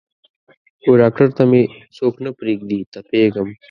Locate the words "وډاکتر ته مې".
0.91-1.61